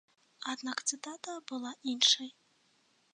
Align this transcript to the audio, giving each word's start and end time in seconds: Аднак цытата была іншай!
Аднак 0.53 0.81
цытата 0.91 1.35
была 1.51 1.71
іншай! 1.95 2.29